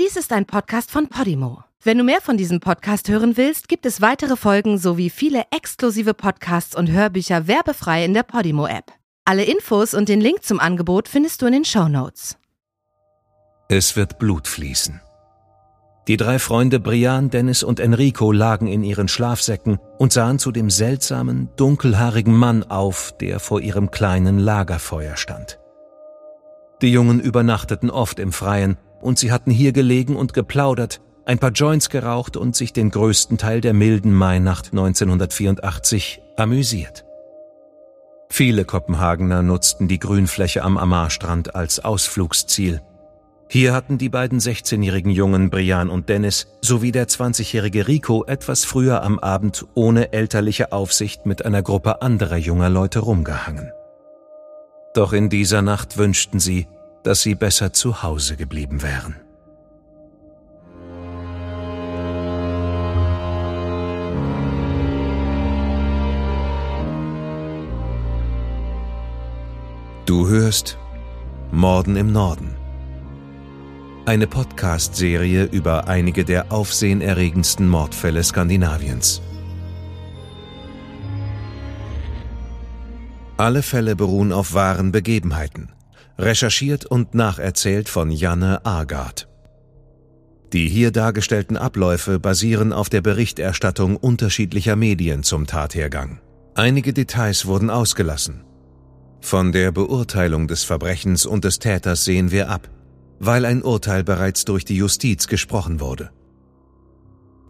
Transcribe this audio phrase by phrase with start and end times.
[0.00, 1.64] Dies ist ein Podcast von Podimo.
[1.82, 6.14] Wenn du mehr von diesem Podcast hören willst, gibt es weitere Folgen sowie viele exklusive
[6.14, 8.90] Podcasts und Hörbücher werbefrei in der Podimo-App.
[9.26, 12.38] Alle Infos und den Link zum Angebot findest du in den Show Notes.
[13.68, 15.02] Es wird Blut fließen.
[16.08, 20.70] Die drei Freunde Brian, Dennis und Enrico lagen in ihren Schlafsäcken und sahen zu dem
[20.70, 25.58] seltsamen, dunkelhaarigen Mann auf, der vor ihrem kleinen Lagerfeuer stand.
[26.80, 31.50] Die Jungen übernachteten oft im Freien und sie hatten hier gelegen und geplaudert, ein paar
[31.50, 37.04] Joints geraucht und sich den größten Teil der milden Mainacht 1984 amüsiert.
[38.28, 42.80] Viele Kopenhagener nutzten die Grünfläche am Amarstrand als Ausflugsziel.
[43.48, 49.02] Hier hatten die beiden 16-jährigen Jungen Brian und Dennis sowie der 20-jährige Rico etwas früher
[49.02, 53.70] am Abend ohne elterliche Aufsicht mit einer Gruppe anderer junger Leute rumgehangen.
[54.94, 56.66] Doch in dieser Nacht wünschten sie,
[57.02, 59.16] dass sie besser zu Hause geblieben wären.
[70.06, 70.78] Du hörst
[71.52, 72.56] Morden im Norden.
[74.04, 79.22] Eine Podcast-Serie über einige der aufsehenerregendsten Mordfälle Skandinaviens.
[83.36, 85.70] Alle Fälle beruhen auf wahren Begebenheiten,
[86.18, 89.28] recherchiert und nacherzählt von Janne Agard.
[90.52, 96.20] Die hier dargestellten Abläufe basieren auf der Berichterstattung unterschiedlicher Medien zum Tathergang.
[96.54, 98.44] Einige Details wurden ausgelassen.
[99.20, 102.68] Von der Beurteilung des Verbrechens und des Täters sehen wir ab
[103.24, 106.10] weil ein Urteil bereits durch die Justiz gesprochen wurde.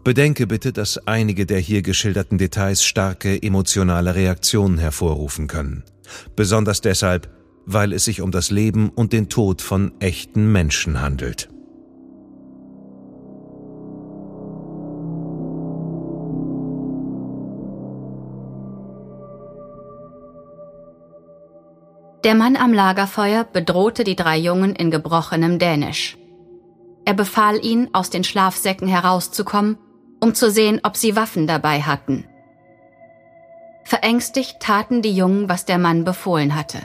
[0.05, 5.83] Bedenke bitte, dass einige der hier geschilderten Details starke emotionale Reaktionen hervorrufen können.
[6.37, 7.31] Besonders deshalb,
[7.67, 11.49] weil es sich um das Leben und den Tod von echten Menschen handelt.
[22.25, 26.17] Der Mann am Lagerfeuer bedrohte die drei Jungen in gebrochenem Dänisch.
[27.05, 29.77] Er befahl ihnen, aus den Schlafsäcken herauszukommen,
[30.21, 32.25] um zu sehen, ob sie Waffen dabei hatten.
[33.85, 36.79] Verängstigt taten die Jungen, was der Mann befohlen hatte.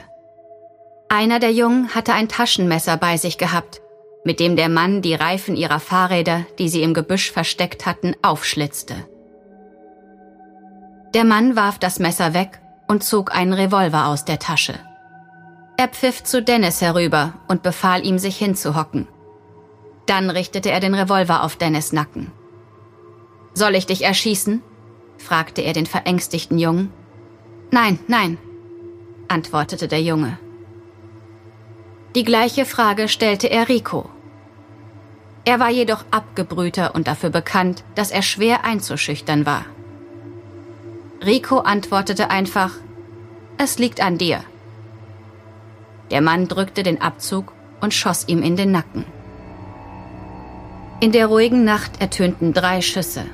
[1.10, 3.80] Einer der Jungen hatte ein Taschenmesser bei sich gehabt,
[4.24, 8.94] mit dem der Mann die Reifen ihrer Fahrräder, die sie im Gebüsch versteckt hatten, aufschlitzte.
[11.14, 14.74] Der Mann warf das Messer weg und zog einen Revolver aus der Tasche.
[15.78, 19.08] Er pfiff zu Dennis herüber und befahl ihm, sich hinzuhocken.
[20.04, 22.32] Dann richtete er den Revolver auf Dennis Nacken.
[23.54, 24.62] Soll ich dich erschießen?
[25.16, 26.92] fragte er den verängstigten Jungen.
[27.70, 28.36] Nein, nein,
[29.28, 30.38] antwortete der Junge.
[32.14, 34.08] Die gleiche Frage stellte er Rico.
[35.44, 39.64] Er war jedoch abgebrühter und dafür bekannt, dass er schwer einzuschüchtern war.
[41.24, 42.72] Rico antwortete einfach,
[43.58, 44.40] es liegt an dir.
[46.10, 49.04] Der Mann drückte den Abzug und schoss ihm in den Nacken.
[51.00, 53.24] In der ruhigen Nacht ertönten drei Schüsse.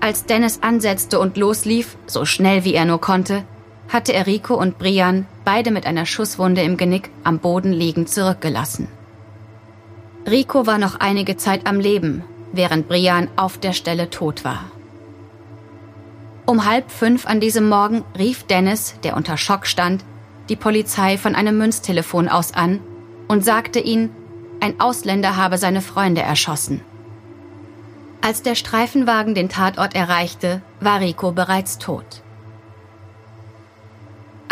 [0.00, 3.44] Als Dennis ansetzte und loslief, so schnell wie er nur konnte,
[3.88, 8.88] hatte er Rico und Brian, beide mit einer Schusswunde im Genick, am Boden liegend zurückgelassen.
[10.28, 14.64] Rico war noch einige Zeit am Leben, während Brian auf der Stelle tot war.
[16.46, 20.04] Um halb fünf an diesem Morgen rief Dennis, der unter Schock stand,
[20.48, 22.80] die Polizei von einem Münztelefon aus an
[23.28, 24.10] und sagte ihnen,
[24.60, 26.80] ein Ausländer habe seine Freunde erschossen.
[28.20, 32.22] Als der Streifenwagen den Tatort erreichte, war Rico bereits tot.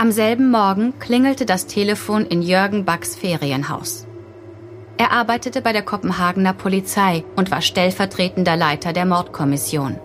[0.01, 4.07] Am selben Morgen klingelte das Telefon in Jürgen Backs Ferienhaus.
[4.97, 9.99] Er arbeitete bei der Kopenhagener Polizei und war stellvertretender Leiter der Mordkommission.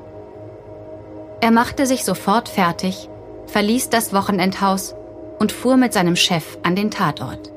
[1.42, 3.08] Er machte sich sofort fertig,
[3.46, 4.96] verließ das Wochenendhaus
[5.38, 7.52] und fuhr mit seinem Chef an den Tatort.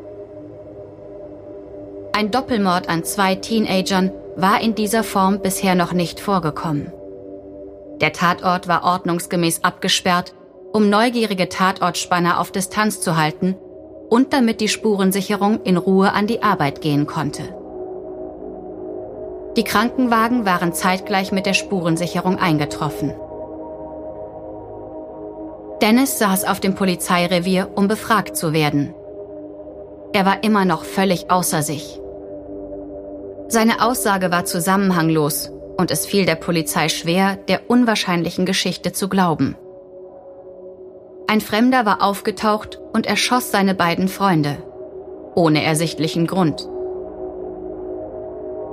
[2.12, 6.92] Ein Doppelmord an zwei Teenagern war in dieser Form bisher noch nicht vorgekommen.
[8.02, 10.34] Der Tatort war ordnungsgemäß abgesperrt,
[10.76, 13.56] um neugierige Tatortspanner auf Distanz zu halten
[14.10, 17.44] und damit die Spurensicherung in Ruhe an die Arbeit gehen konnte.
[19.56, 23.14] Die Krankenwagen waren zeitgleich mit der Spurensicherung eingetroffen.
[25.80, 28.92] Dennis saß auf dem Polizeirevier, um befragt zu werden.
[30.12, 31.98] Er war immer noch völlig außer sich.
[33.48, 39.56] Seine Aussage war zusammenhanglos und es fiel der Polizei schwer, der unwahrscheinlichen Geschichte zu glauben.
[41.28, 44.58] Ein Fremder war aufgetaucht und erschoss seine beiden Freunde,
[45.34, 46.68] ohne ersichtlichen Grund.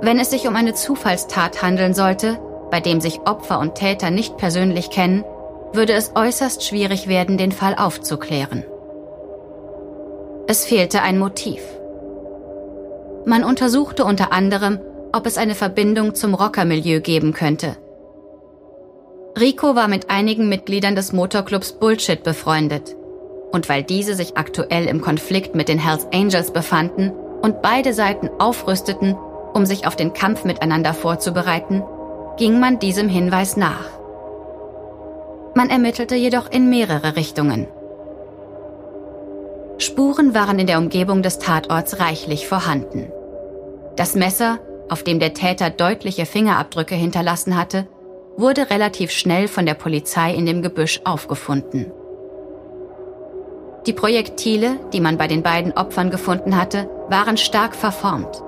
[0.00, 2.38] Wenn es sich um eine Zufallstat handeln sollte,
[2.70, 5.24] bei dem sich Opfer und Täter nicht persönlich kennen,
[5.72, 8.64] würde es äußerst schwierig werden, den Fall aufzuklären.
[10.46, 11.60] Es fehlte ein Motiv.
[13.24, 14.78] Man untersuchte unter anderem,
[15.12, 17.76] ob es eine Verbindung zum Rockermilieu geben könnte.
[19.38, 22.94] Rico war mit einigen Mitgliedern des Motorclubs Bullshit befreundet.
[23.50, 27.10] Und weil diese sich aktuell im Konflikt mit den Hells Angels befanden
[27.42, 29.16] und beide Seiten aufrüsteten,
[29.52, 31.82] um sich auf den Kampf miteinander vorzubereiten,
[32.36, 33.86] ging man diesem Hinweis nach.
[35.54, 37.66] Man ermittelte jedoch in mehrere Richtungen.
[39.78, 43.10] Spuren waren in der Umgebung des Tatorts reichlich vorhanden.
[43.96, 47.86] Das Messer, auf dem der Täter deutliche Fingerabdrücke hinterlassen hatte,
[48.36, 51.92] wurde relativ schnell von der Polizei in dem Gebüsch aufgefunden.
[53.86, 58.42] Die Projektile, die man bei den beiden Opfern gefunden hatte, waren stark verformt.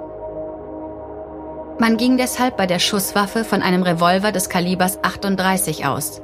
[1.78, 6.22] Man ging deshalb bei der Schusswaffe von einem Revolver des Kalibers 38 aus.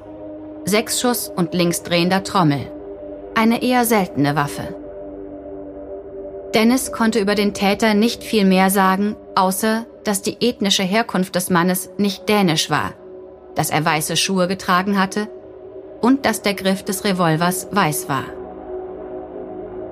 [0.64, 2.70] Sechs Schuss und linksdrehender Trommel.
[3.34, 4.74] Eine eher seltene Waffe.
[6.54, 11.50] Dennis konnte über den Täter nicht viel mehr sagen, außer dass die ethnische Herkunft des
[11.50, 12.92] Mannes nicht dänisch war,
[13.54, 15.28] dass er weiße Schuhe getragen hatte
[16.00, 18.24] und dass der Griff des Revolvers weiß war.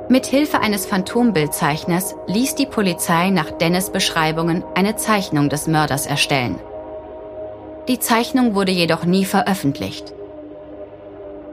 [0.09, 6.59] Mit Hilfe eines Phantombildzeichners ließ die Polizei nach Dennis Beschreibungen eine Zeichnung des Mörders erstellen.
[7.87, 10.13] Die Zeichnung wurde jedoch nie veröffentlicht.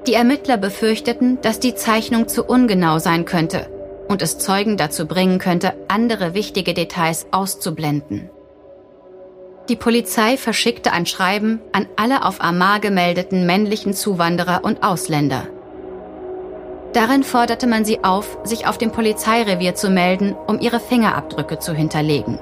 [0.07, 3.68] Die Ermittler befürchteten, dass die Zeichnung zu ungenau sein könnte
[4.07, 8.30] und es Zeugen dazu bringen könnte, andere wichtige Details auszublenden.
[9.69, 15.48] Die Polizei verschickte ein Schreiben an alle auf Amar gemeldeten männlichen Zuwanderer und Ausländer.
[16.94, 21.74] Darin forderte man sie auf, sich auf dem Polizeirevier zu melden, um ihre Fingerabdrücke zu
[21.74, 22.40] hinterlegen.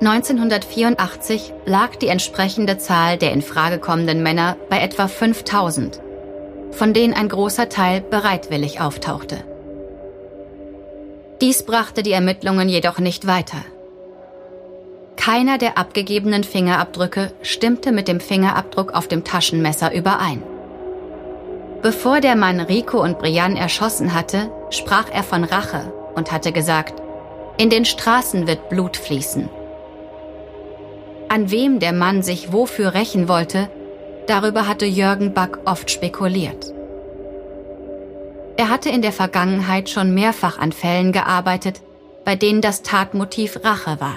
[0.00, 6.00] 1984 lag die entsprechende Zahl der in Frage kommenden Männer bei etwa 5000,
[6.70, 9.44] von denen ein großer Teil bereitwillig auftauchte.
[11.42, 13.58] Dies brachte die Ermittlungen jedoch nicht weiter.
[15.20, 20.42] Keiner der abgegebenen Fingerabdrücke stimmte mit dem Fingerabdruck auf dem Taschenmesser überein.
[21.82, 27.02] Bevor der Mann Rico und Brian erschossen hatte, sprach er von Rache und hatte gesagt,
[27.58, 29.50] in den Straßen wird Blut fließen.
[31.28, 33.68] An wem der Mann sich wofür rächen wollte,
[34.26, 36.72] darüber hatte Jürgen Back oft spekuliert.
[38.56, 41.82] Er hatte in der Vergangenheit schon mehrfach an Fällen gearbeitet,
[42.24, 44.16] bei denen das Tatmotiv Rache war.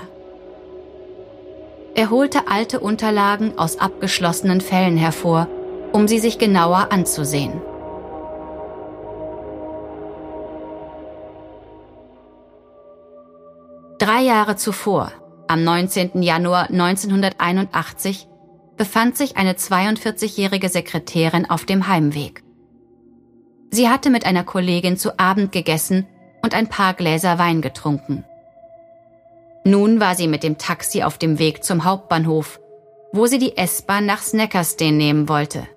[1.95, 5.47] Er holte alte Unterlagen aus abgeschlossenen Fällen hervor
[5.93, 7.61] um sie sich genauer anzusehen.
[13.99, 15.11] Drei Jahre zuvor,
[15.47, 16.23] am 19.
[16.23, 18.27] Januar 1981,
[18.75, 22.43] befand sich eine 42-jährige Sekretärin auf dem Heimweg.
[23.69, 26.07] Sie hatte mit einer Kollegin zu Abend gegessen
[26.41, 28.25] und ein paar Gläser Wein getrunken.
[29.65, 32.59] Nun war sie mit dem Taxi auf dem Weg zum Hauptbahnhof,
[33.13, 35.67] wo sie die S-Bahn nach Snackerstein nehmen wollte.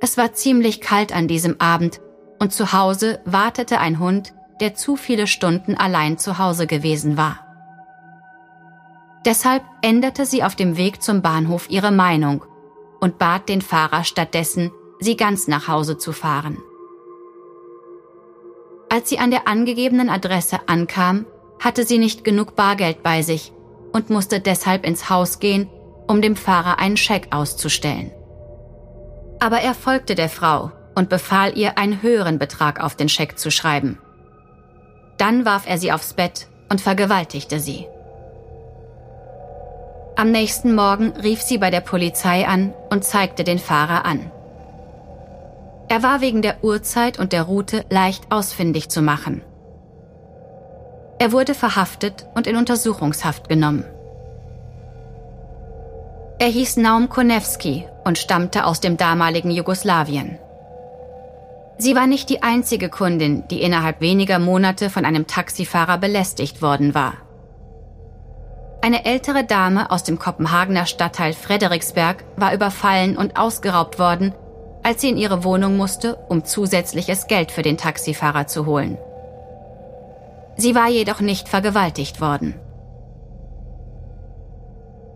[0.00, 2.00] Es war ziemlich kalt an diesem Abend
[2.38, 7.40] und zu Hause wartete ein Hund, der zu viele Stunden allein zu Hause gewesen war.
[9.26, 12.44] Deshalb änderte sie auf dem Weg zum Bahnhof ihre Meinung
[13.00, 14.70] und bat den Fahrer stattdessen,
[15.00, 16.58] sie ganz nach Hause zu fahren.
[18.88, 21.26] Als sie an der angegebenen Adresse ankam,
[21.58, 23.52] hatte sie nicht genug Bargeld bei sich
[23.92, 25.68] und musste deshalb ins Haus gehen,
[26.06, 28.12] um dem Fahrer einen Scheck auszustellen.
[29.40, 33.50] Aber er folgte der Frau und befahl ihr, einen höheren Betrag auf den Scheck zu
[33.50, 33.98] schreiben.
[35.18, 37.86] Dann warf er sie aufs Bett und vergewaltigte sie.
[40.16, 44.30] Am nächsten Morgen rief sie bei der Polizei an und zeigte den Fahrer an.
[45.88, 49.42] Er war wegen der Uhrzeit und der Route leicht ausfindig zu machen.
[51.18, 53.84] Er wurde verhaftet und in Untersuchungshaft genommen.
[56.38, 60.38] Er hieß Naum Konewski und stammte aus dem damaligen Jugoslawien.
[61.78, 66.94] Sie war nicht die einzige Kundin, die innerhalb weniger Monate von einem Taxifahrer belästigt worden
[66.94, 67.14] war.
[68.82, 74.34] Eine ältere Dame aus dem Kopenhagener Stadtteil Frederiksberg war überfallen und ausgeraubt worden,
[74.82, 78.98] als sie in ihre Wohnung musste, um zusätzliches Geld für den Taxifahrer zu holen.
[80.56, 82.54] Sie war jedoch nicht vergewaltigt worden.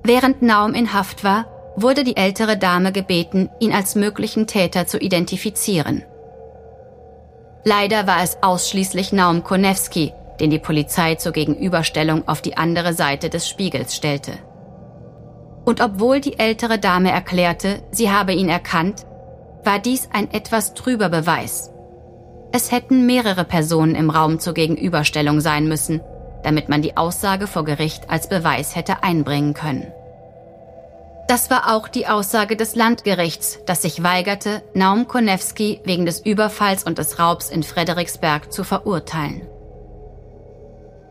[0.02, 4.98] Während Naum in Haft war, wurde die ältere Dame gebeten, ihn als möglichen Täter zu
[4.98, 6.02] identifizieren.
[7.64, 13.28] Leider war es ausschließlich Naum Konewski, den die Polizei zur Gegenüberstellung auf die andere Seite
[13.28, 14.32] des Spiegels stellte.
[15.64, 19.04] Und obwohl die ältere Dame erklärte, sie habe ihn erkannt,
[19.62, 21.70] war dies ein etwas trüber Beweis.
[22.52, 26.00] Es hätten mehrere Personen im Raum zur Gegenüberstellung sein müssen,
[26.42, 29.92] damit man die Aussage vor Gericht als Beweis hätte einbringen können.
[31.28, 36.82] Das war auch die Aussage des Landgerichts, das sich weigerte, Naum Konewski wegen des Überfalls
[36.82, 39.42] und des Raubs in Frederiksberg zu verurteilen.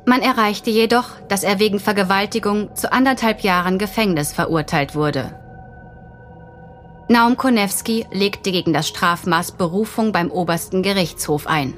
[0.06, 5.39] Man erreichte jedoch, dass er wegen Vergewaltigung zu anderthalb Jahren Gefängnis verurteilt wurde.
[7.12, 11.74] Naum Konewski legte gegen das Strafmaß Berufung beim obersten Gerichtshof ein.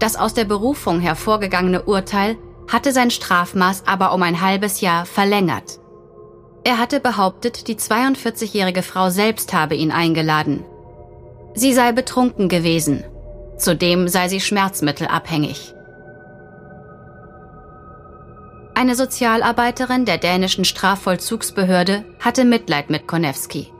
[0.00, 2.36] Das aus der Berufung hervorgegangene Urteil
[2.68, 5.78] hatte sein Strafmaß aber um ein halbes Jahr verlängert.
[6.64, 10.64] Er hatte behauptet, die 42-jährige Frau selbst habe ihn eingeladen.
[11.54, 13.04] Sie sei betrunken gewesen.
[13.56, 15.74] Zudem sei sie schmerzmittelabhängig.
[18.74, 23.70] Eine Sozialarbeiterin der dänischen Strafvollzugsbehörde hatte Mitleid mit Konewski.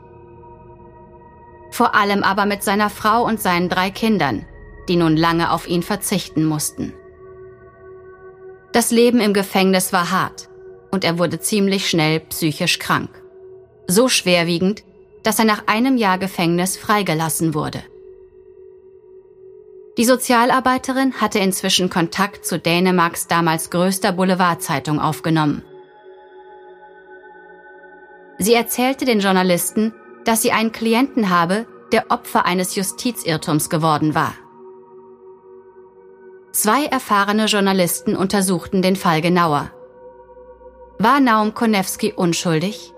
[1.73, 4.45] Vor allem aber mit seiner Frau und seinen drei Kindern,
[4.87, 6.93] die nun lange auf ihn verzichten mussten.
[8.73, 10.49] Das Leben im Gefängnis war hart
[10.91, 13.09] und er wurde ziemlich schnell psychisch krank.
[13.87, 14.83] So schwerwiegend,
[15.23, 17.81] dass er nach einem Jahr Gefängnis freigelassen wurde.
[19.97, 25.63] Die Sozialarbeiterin hatte inzwischen Kontakt zu Dänemarks damals größter Boulevardzeitung aufgenommen.
[28.37, 29.91] Sie erzählte den Journalisten,
[30.25, 34.33] dass sie einen Klienten habe, der Opfer eines Justizirrtums geworden war.
[36.51, 39.71] Zwei erfahrene Journalisten untersuchten den Fall genauer.
[40.99, 42.93] War Naum Konewski unschuldig?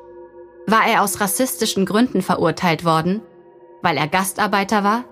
[0.67, 3.21] War er aus rassistischen Gründen verurteilt worden,
[3.81, 5.05] weil er Gastarbeiter war?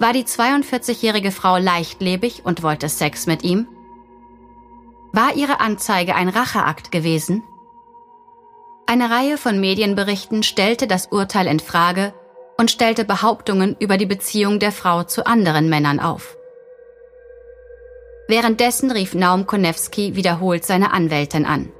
[0.00, 3.68] War die 42-jährige Frau leichtlebig und wollte Sex mit ihm?
[5.12, 7.44] War ihre Anzeige ein Racheakt gewesen?
[8.86, 12.12] Eine Reihe von Medienberichten stellte das Urteil in Frage
[12.58, 16.36] und stellte Behauptungen über die Beziehung der Frau zu anderen Männern auf.
[18.28, 21.70] Währenddessen rief Naum Konewski wiederholt seine Anwältin an.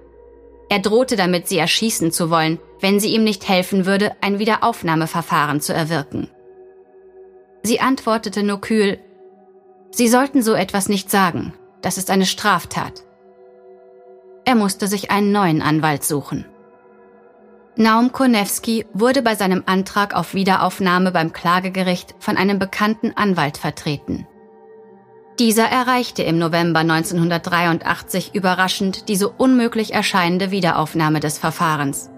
[0.69, 5.61] Er drohte damit, sie erschießen zu wollen, wenn sie ihm nicht helfen würde, ein Wiederaufnahmeverfahren
[5.61, 6.31] zu erwirken.
[7.63, 8.99] Sie antwortete nur kühl,
[9.91, 13.05] Sie sollten so etwas nicht sagen, das ist eine Straftat.
[14.45, 16.47] Er musste sich einen neuen Anwalt suchen.
[17.77, 24.29] Naum Konewski wurde bei seinem Antrag auf Wiederaufnahme beim Klagegericht von einem bekannten Anwalt vertreten.
[25.41, 32.11] Dieser erreichte im November 1983 überraschend die so unmöglich erscheinende Wiederaufnahme des Verfahrens.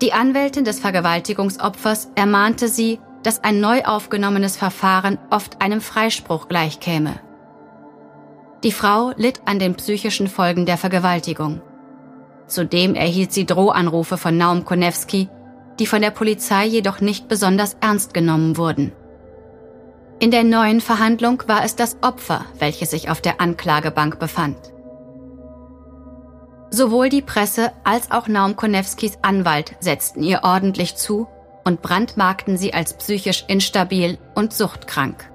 [0.00, 7.20] Die Anwältin des Vergewaltigungsopfers ermahnte sie, dass ein neu aufgenommenes Verfahren oft einem Freispruch gleichkäme.
[8.62, 11.60] Die Frau litt an den psychischen Folgen der Vergewaltigung.
[12.46, 15.28] Zudem erhielt sie Drohanrufe von Naum Konewski,
[15.78, 18.92] die von der Polizei jedoch nicht besonders ernst genommen wurden.
[20.18, 24.56] In der neuen Verhandlung war es das Opfer, welches sich auf der Anklagebank befand.
[26.70, 31.28] Sowohl die Presse als auch Naum Konewskis Anwalt setzten ihr ordentlich zu
[31.64, 35.30] und brandmarkten sie als psychisch instabil und suchtkrank.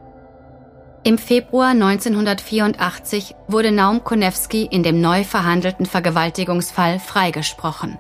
[1.04, 7.98] Im Februar 1984 wurde Naum Konewski in dem neu verhandelten Vergewaltigungsfall freigesprochen.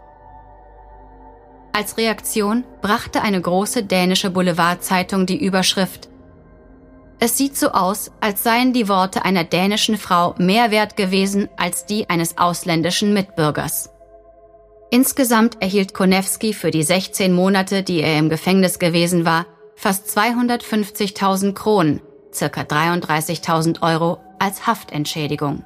[1.74, 6.10] Als Reaktion brachte eine große dänische Boulevardzeitung die Überschrift
[7.20, 11.88] Es sieht so aus, als seien die Worte einer dänischen Frau mehr wert gewesen als
[11.88, 13.90] die eines ausländischen Mitbürgers.
[14.92, 21.54] Insgesamt erhielt Konewski für die 16 Monate, die er im Gefängnis gewesen war, fast 250.000
[21.54, 22.02] Kronen,
[22.34, 25.64] circa 33.000 Euro, als Haftentschädigung.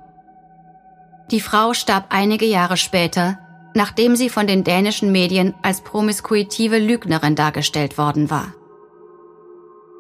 [1.32, 3.40] Die Frau starb einige Jahre später,
[3.74, 8.54] nachdem sie von den dänischen Medien als promiskuitive Lügnerin dargestellt worden war.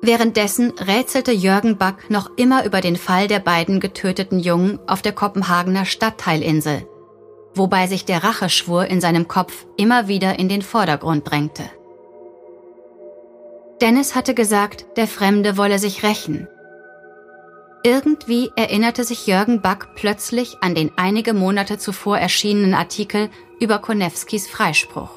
[0.01, 5.13] Währenddessen rätselte Jürgen Back noch immer über den Fall der beiden getöteten Jungen auf der
[5.13, 6.87] Kopenhagener Stadtteilinsel,
[7.55, 11.63] wobei sich der Racheschwur in seinem Kopf immer wieder in den Vordergrund drängte.
[13.81, 16.47] Dennis hatte gesagt, der Fremde wolle sich rächen.
[17.85, 24.47] Irgendwie erinnerte sich Jürgen Back plötzlich an den einige Monate zuvor erschienenen Artikel über Konewskis
[24.47, 25.11] Freispruch.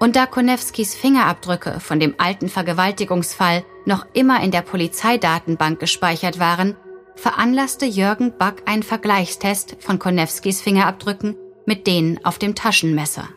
[0.00, 6.74] Und da Konewskis Fingerabdrücke von dem alten Vergewaltigungsfall noch immer in der Polizeidatenbank gespeichert waren,
[7.14, 13.28] veranlasste Jürgen Back einen Vergleichstest von Konewskis Fingerabdrücken mit denen auf dem Taschenmesser.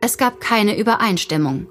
[0.00, 1.68] Es gab keine Übereinstimmung.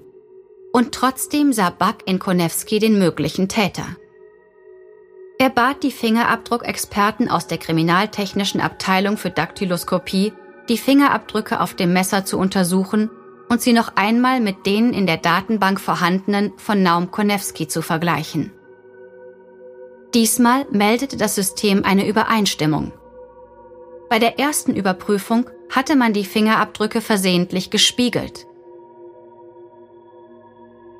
[0.71, 3.97] Und trotzdem sah Back in Konewski den möglichen Täter.
[5.43, 10.31] Er bat die Fingerabdruckexperten aus der kriminaltechnischen Abteilung für Daktyloskopie,
[10.69, 13.09] die Fingerabdrücke auf dem Messer zu untersuchen
[13.49, 18.53] und sie noch einmal mit denen in der Datenbank vorhandenen von Naum Konewski zu vergleichen.
[20.13, 22.93] Diesmal meldete das System eine Übereinstimmung.
[24.09, 28.47] Bei der ersten Überprüfung hatte man die Fingerabdrücke versehentlich gespiegelt.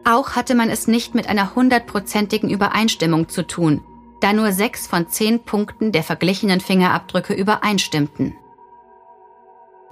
[0.03, 3.81] Auch hatte man es nicht mit einer hundertprozentigen Übereinstimmung zu tun,
[4.23, 8.35] da nur sechs von zehn Punkten der verglichenen Fingerabdrücke übereinstimmten.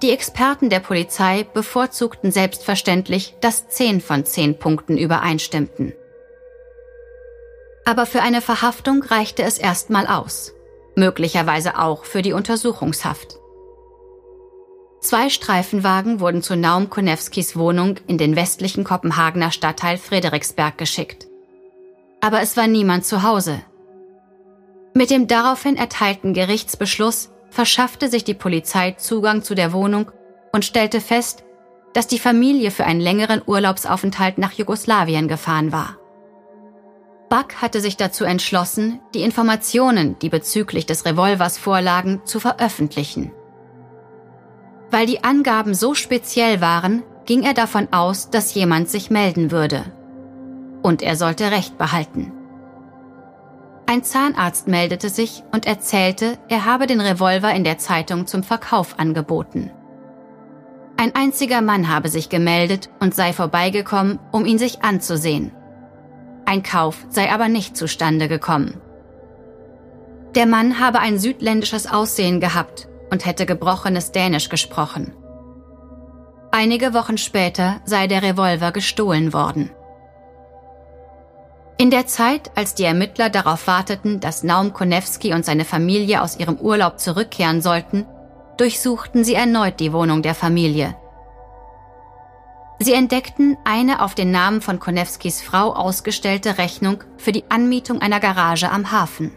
[0.00, 5.92] Die Experten der Polizei bevorzugten selbstverständlich, dass zehn von zehn Punkten übereinstimmten.
[7.84, 10.54] Aber für eine Verhaftung reichte es erstmal aus,
[10.96, 13.38] möglicherweise auch für die Untersuchungshaft.
[15.00, 21.26] Zwei Streifenwagen wurden zu Naum Konewskis Wohnung in den westlichen Kopenhagener Stadtteil Frederiksberg geschickt.
[22.20, 23.60] Aber es war niemand zu Hause.
[24.94, 30.10] Mit dem daraufhin erteilten Gerichtsbeschluss verschaffte sich die Polizei Zugang zu der Wohnung
[30.52, 31.44] und stellte fest,
[31.94, 35.98] dass die Familie für einen längeren Urlaubsaufenthalt nach Jugoslawien gefahren war.
[37.28, 43.32] Buck hatte sich dazu entschlossen, die Informationen, die bezüglich des Revolvers vorlagen, zu veröffentlichen.
[44.90, 49.84] Weil die Angaben so speziell waren, ging er davon aus, dass jemand sich melden würde.
[50.82, 52.32] Und er sollte Recht behalten.
[53.86, 58.98] Ein Zahnarzt meldete sich und erzählte, er habe den Revolver in der Zeitung zum Verkauf
[58.98, 59.70] angeboten.
[60.96, 65.52] Ein einziger Mann habe sich gemeldet und sei vorbeigekommen, um ihn sich anzusehen.
[66.44, 68.80] Ein Kauf sei aber nicht zustande gekommen.
[70.34, 75.12] Der Mann habe ein südländisches Aussehen gehabt und hätte gebrochenes Dänisch gesprochen.
[76.50, 79.70] Einige Wochen später sei der Revolver gestohlen worden.
[81.78, 86.38] In der Zeit, als die Ermittler darauf warteten, dass Naum Konewski und seine Familie aus
[86.38, 88.06] ihrem Urlaub zurückkehren sollten,
[88.56, 90.94] durchsuchten sie erneut die Wohnung der Familie.
[92.78, 98.18] Sie entdeckten eine auf den Namen von Konewskis Frau ausgestellte Rechnung für die Anmietung einer
[98.18, 99.30] Garage am Hafen.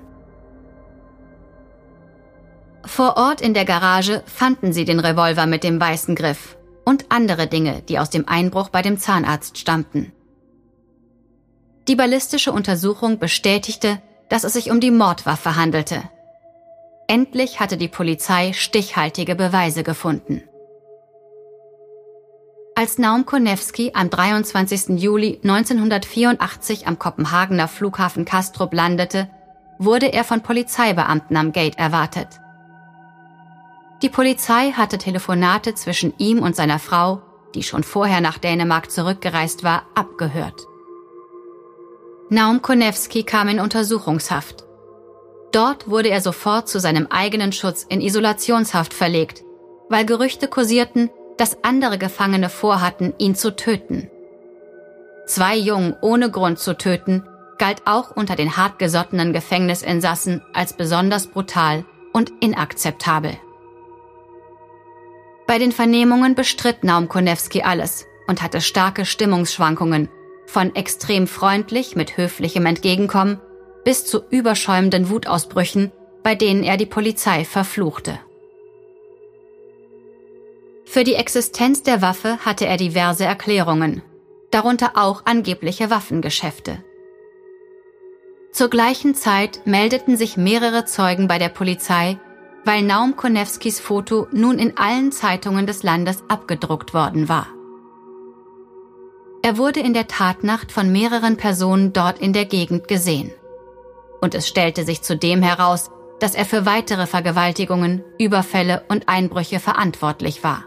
[2.86, 7.48] Vor Ort in der Garage fanden sie den Revolver mit dem weißen Griff und andere
[7.48, 10.12] Dinge, die aus dem Einbruch bei dem Zahnarzt stammten.
[11.88, 16.02] Die ballistische Untersuchung bestätigte, dass es sich um die Mordwaffe handelte.
[17.08, 20.41] Endlich hatte die Polizei stichhaltige Beweise gefunden.
[22.74, 25.00] Als Naum Konewski am 23.
[25.00, 29.30] Juli 1984 am Kopenhagener Flughafen Kastrup landete,
[29.78, 32.28] wurde er von Polizeibeamten am Gate erwartet.
[34.02, 37.21] Die Polizei hatte Telefonate zwischen ihm und seiner Frau,
[37.54, 40.65] die schon vorher nach Dänemark zurückgereist war, abgehört.
[42.29, 44.65] Naum Konewski kam in Untersuchungshaft.
[45.51, 49.43] Dort wurde er sofort zu seinem eigenen Schutz in Isolationshaft verlegt,
[49.89, 54.09] weil Gerüchte kursierten, dass andere Gefangene vorhatten, ihn zu töten.
[55.27, 57.23] Zwei Jungen ohne Grund zu töten,
[57.59, 63.38] galt auch unter den hartgesottenen Gefängnisinsassen als besonders brutal und inakzeptabel.
[65.47, 70.09] Bei den Vernehmungen bestritt Naum Konewski alles und hatte starke Stimmungsschwankungen,
[70.45, 73.39] von extrem freundlich mit höflichem Entgegenkommen
[73.84, 75.91] bis zu überschäumenden Wutausbrüchen,
[76.23, 78.19] bei denen er die Polizei verfluchte.
[80.86, 84.01] Für die Existenz der Waffe hatte er diverse Erklärungen,
[84.51, 86.84] darunter auch angebliche Waffengeschäfte.
[88.51, 92.17] Zur gleichen Zeit meldeten sich mehrere Zeugen bei der Polizei,
[92.63, 97.47] weil Naum Konewskis Foto nun in allen Zeitungen des Landes abgedruckt worden war.
[99.45, 103.31] Er wurde in der Tatnacht von mehreren Personen dort in der Gegend gesehen.
[104.19, 110.43] Und es stellte sich zudem heraus, dass er für weitere Vergewaltigungen, Überfälle und Einbrüche verantwortlich
[110.43, 110.63] war.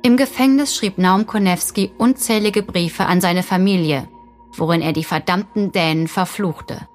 [0.00, 4.08] Im Gefängnis schrieb Naum Konewski unzählige Briefe an seine Familie,
[4.56, 6.88] worin er die verdammten Dänen verfluchte.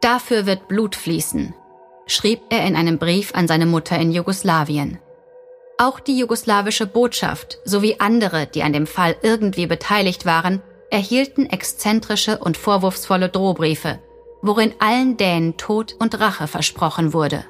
[0.00, 1.54] Dafür wird Blut fließen,
[2.06, 5.00] schrieb er in einem Brief an seine Mutter in Jugoslawien.
[5.80, 12.36] Auch die jugoslawische Botschaft sowie andere, die an dem Fall irgendwie beteiligt waren, erhielten exzentrische
[12.36, 13.98] und vorwurfsvolle Drohbriefe,
[14.42, 17.46] worin allen Dänen Tod und Rache versprochen wurde.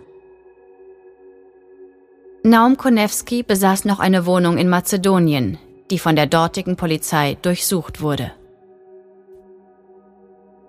[2.45, 5.59] Naum Konewski besaß noch eine Wohnung in Mazedonien,
[5.91, 8.31] die von der dortigen Polizei durchsucht wurde.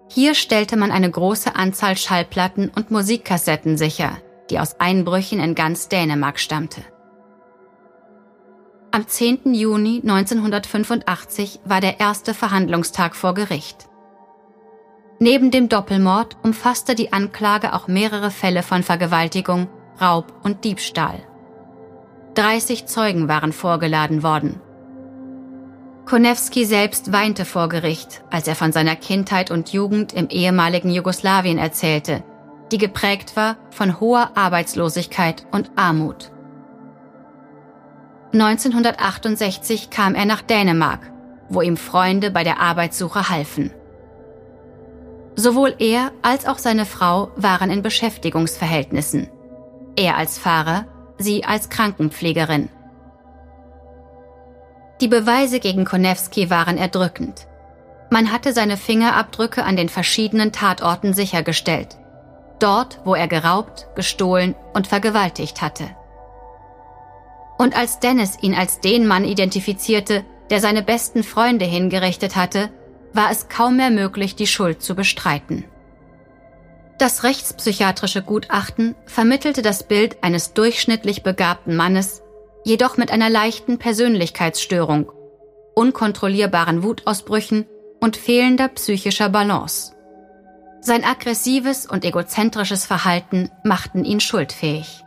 [0.09, 4.17] Hier stellte man eine große Anzahl Schallplatten und Musikkassetten sicher,
[4.49, 6.81] die aus Einbrüchen in ganz Dänemark stammte.
[8.93, 9.53] Am 10.
[9.53, 13.87] Juni 1985 war der erste Verhandlungstag vor Gericht.
[15.17, 19.69] Neben dem Doppelmord umfasste die Anklage auch mehrere Fälle von Vergewaltigung,
[20.01, 21.21] Raub und Diebstahl.
[22.33, 24.59] 30 Zeugen waren vorgeladen worden.
[26.05, 31.59] Konewski selbst weinte vor Gericht, als er von seiner Kindheit und Jugend im ehemaligen Jugoslawien
[31.59, 32.23] erzählte,
[32.73, 36.31] die geprägt war von hoher Arbeitslosigkeit und Armut.
[38.33, 41.11] 1968 kam er nach Dänemark,
[41.49, 43.71] wo ihm Freunde bei der Arbeitssuche halfen.
[45.35, 49.29] Sowohl er als auch seine Frau waren in Beschäftigungsverhältnissen.
[49.97, 50.85] Er als Fahrer,
[51.17, 52.69] sie als Krankenpflegerin.
[55.01, 57.47] Die Beweise gegen Konewski waren erdrückend.
[58.09, 61.97] Man hatte seine Fingerabdrücke an den verschiedenen Tatorten sichergestellt.
[62.59, 65.85] Dort, wo er geraubt, gestohlen und vergewaltigt hatte.
[67.61, 72.71] Und als Dennis ihn als den Mann identifizierte, der seine besten Freunde hingerichtet hatte,
[73.13, 75.65] war es kaum mehr möglich, die Schuld zu bestreiten.
[76.97, 82.23] Das rechtspsychiatrische Gutachten vermittelte das Bild eines durchschnittlich begabten Mannes,
[82.65, 85.11] jedoch mit einer leichten Persönlichkeitsstörung,
[85.75, 87.67] unkontrollierbaren Wutausbrüchen
[87.99, 89.93] und fehlender psychischer Balance.
[90.79, 95.03] Sein aggressives und egozentrisches Verhalten machten ihn schuldfähig.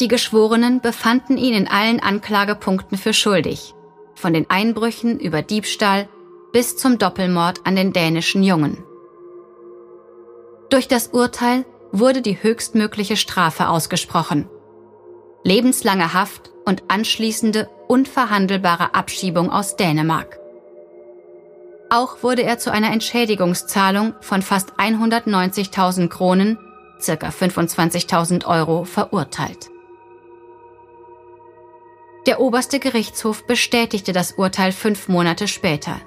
[0.00, 3.74] Die Geschworenen befanden ihn in allen Anklagepunkten für schuldig,
[4.14, 6.08] von den Einbrüchen über Diebstahl
[6.52, 8.84] bis zum Doppelmord an den dänischen Jungen.
[10.70, 14.48] Durch das Urteil wurde die höchstmögliche Strafe ausgesprochen.
[15.42, 20.38] Lebenslange Haft und anschließende unverhandelbare Abschiebung aus Dänemark.
[21.90, 26.58] Auch wurde er zu einer Entschädigungszahlung von fast 190.000 Kronen,
[27.00, 29.70] circa 25.000 Euro, verurteilt.
[32.28, 35.98] Der oberste Gerichtshof bestätigte das Urteil fünf Monate später.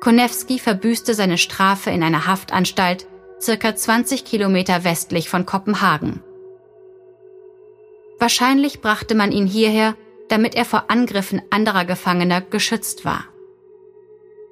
[0.00, 3.06] Konewski verbüßte seine Strafe in einer Haftanstalt
[3.40, 6.22] circa 20 Kilometer westlich von Kopenhagen.
[8.18, 9.94] Wahrscheinlich brachte man ihn hierher,
[10.28, 13.24] damit er vor Angriffen anderer Gefangener geschützt war.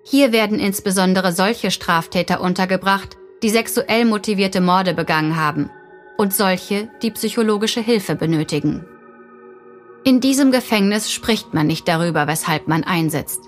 [0.04, 5.68] Hier werden insbesondere solche Straftäter untergebracht, die sexuell motivierte Morde begangen haben
[6.16, 8.86] und solche, die psychologische Hilfe benötigen.
[10.04, 13.42] In diesem Gefängnis spricht man nicht darüber, weshalb man einsetzt.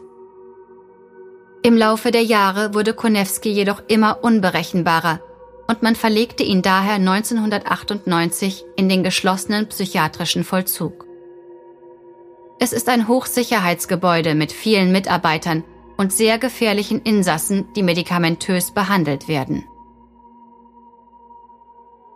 [1.63, 5.21] Im Laufe der Jahre wurde Konewski jedoch immer unberechenbarer
[5.69, 11.07] und man verlegte ihn daher 1998 in den geschlossenen psychiatrischen Vollzug.
[12.59, 15.65] Es ist ein Hochsicherheitsgebäude mit vielen Mitarbeitern
[15.97, 19.65] und sehr gefährlichen Insassen, die medikamentös behandelt werden.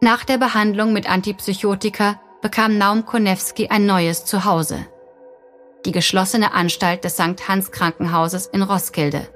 [0.00, 4.86] Nach der Behandlung mit Antipsychotika bekam Naum Konewski ein neues Zuhause.
[5.84, 7.48] Die geschlossene Anstalt des St.
[7.48, 9.26] Hans Krankenhauses in Roskilde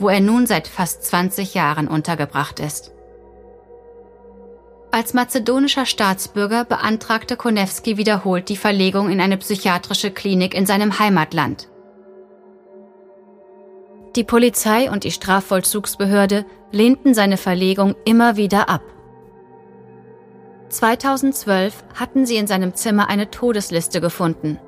[0.00, 2.92] wo er nun seit fast 20 Jahren untergebracht ist.
[4.90, 11.68] Als mazedonischer Staatsbürger beantragte Konewski wiederholt die Verlegung in eine psychiatrische Klinik in seinem Heimatland.
[14.16, 18.82] Die Polizei und die Strafvollzugsbehörde lehnten seine Verlegung immer wieder ab.
[20.70, 24.58] 2012 hatten sie in seinem Zimmer eine Todesliste gefunden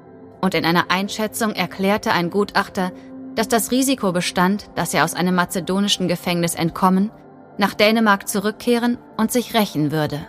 [0.40, 2.92] und in einer Einschätzung erklärte ein Gutachter,
[3.34, 7.10] dass das Risiko bestand, dass er aus einem mazedonischen Gefängnis entkommen,
[7.56, 10.26] nach Dänemark zurückkehren und sich rächen würde.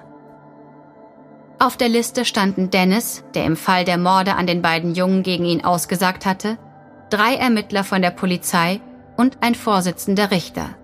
[1.60, 5.46] Auf der Liste standen Dennis, der im Fall der Morde an den beiden Jungen gegen
[5.46, 6.58] ihn ausgesagt hatte,
[7.10, 8.80] drei Ermittler von der Polizei
[9.18, 10.76] und ein Vorsitzender Richter.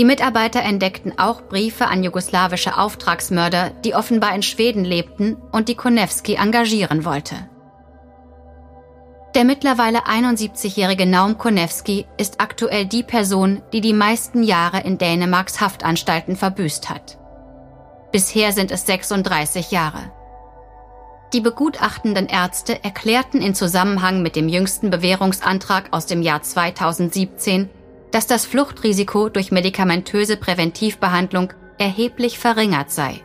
[0.00, 5.74] Die Mitarbeiter entdeckten auch Briefe an jugoslawische Auftragsmörder, die offenbar in Schweden lebten und die
[5.74, 7.34] Konewski engagieren wollte.
[9.34, 15.60] Der mittlerweile 71-jährige Naum Konewski ist aktuell die Person, die die meisten Jahre in Dänemarks
[15.60, 17.18] Haftanstalten verbüßt hat.
[18.10, 20.10] Bisher sind es 36 Jahre.
[21.34, 27.68] Die begutachtenden Ärzte erklärten in Zusammenhang mit dem jüngsten Bewährungsantrag aus dem Jahr 2017,
[28.12, 33.22] dass das Fluchtrisiko durch medikamentöse Präventivbehandlung erheblich verringert sei.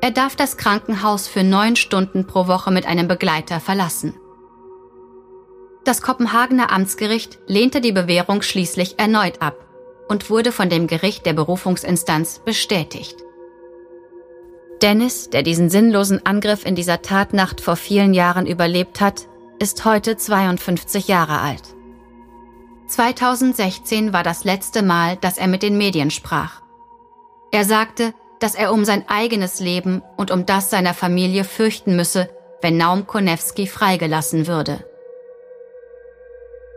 [0.00, 4.14] Er darf das Krankenhaus für neun Stunden pro Woche mit einem Begleiter verlassen.
[5.84, 9.56] Das Kopenhagener Amtsgericht lehnte die Bewährung schließlich erneut ab
[10.08, 13.16] und wurde von dem Gericht der Berufungsinstanz bestätigt.
[14.82, 19.28] Dennis, der diesen sinnlosen Angriff in dieser Tatnacht vor vielen Jahren überlebt hat,
[19.60, 21.62] ist heute 52 Jahre alt.
[22.92, 26.62] 2016 war das letzte Mal, dass er mit den Medien sprach.
[27.50, 32.28] Er sagte, dass er um sein eigenes Leben und um das seiner Familie fürchten müsse,
[32.60, 34.84] wenn Naum Konewski freigelassen würde.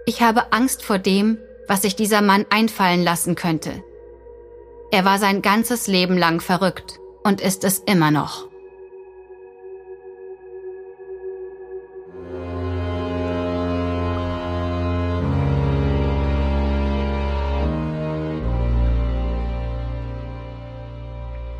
[0.05, 3.83] Ich habe Angst vor dem, was sich dieser Mann einfallen lassen könnte.
[4.91, 8.47] Er war sein ganzes Leben lang verrückt und ist es immer noch.